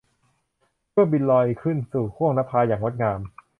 [0.89, 3.19] เครื่องบินลอยขึ้นสู่ห้วงนภาอย่างงดงาม